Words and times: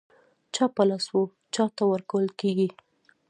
چا 0.53 0.65
په 0.75 0.83
لاس 0.89 1.05
و 1.13 1.19
چاته 1.55 1.83
ورکول 1.91 2.25
کېږي. 2.39 2.69